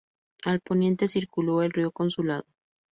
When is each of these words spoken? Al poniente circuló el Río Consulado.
Al 0.45 0.61
poniente 0.61 1.07
circuló 1.07 1.61
el 1.61 1.71
Río 1.73 1.91
Consulado. 1.91 2.47